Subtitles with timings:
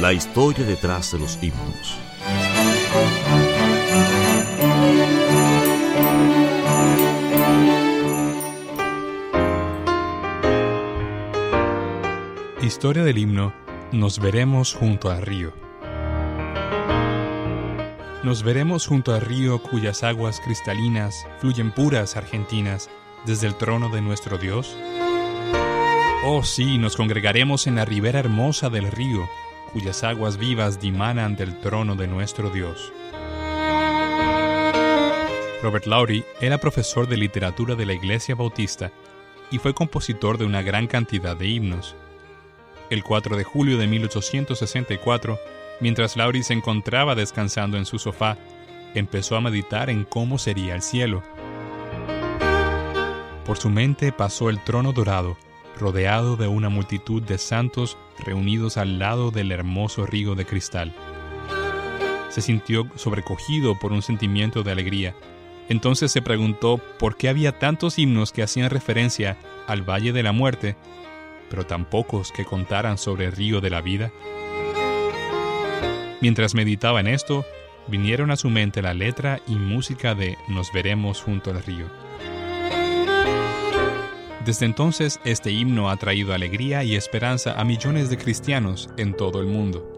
[0.00, 1.98] La historia detrás de los himnos.
[12.62, 13.52] Historia del himno
[13.92, 15.52] Nos veremos junto al río.
[18.22, 22.90] Nos veremos junto al río cuyas aguas cristalinas fluyen puras argentinas
[23.24, 24.76] desde el trono de nuestro Dios.
[26.30, 29.26] Oh sí, nos congregaremos en la ribera hermosa del río,
[29.72, 32.92] cuyas aguas vivas dimanan del trono de nuestro Dios.
[35.62, 38.92] Robert Lowry era profesor de literatura de la Iglesia Bautista
[39.50, 41.96] y fue compositor de una gran cantidad de himnos.
[42.90, 45.38] El 4 de julio de 1864,
[45.80, 48.36] mientras Lowry se encontraba descansando en su sofá,
[48.94, 51.22] empezó a meditar en cómo sería el cielo.
[53.46, 55.38] Por su mente pasó el trono dorado,
[55.78, 60.94] rodeado de una multitud de santos reunidos al lado del hermoso río de cristal.
[62.28, 65.14] Se sintió sobrecogido por un sentimiento de alegría.
[65.68, 69.36] Entonces se preguntó por qué había tantos himnos que hacían referencia
[69.66, 70.76] al Valle de la Muerte,
[71.50, 74.10] pero tan pocos que contaran sobre el río de la vida.
[76.20, 77.44] Mientras meditaba en esto,
[77.86, 81.86] vinieron a su mente la letra y música de Nos veremos junto al río.
[84.48, 89.42] Desde entonces, este himno ha traído alegría y esperanza a millones de cristianos en todo
[89.42, 89.97] el mundo.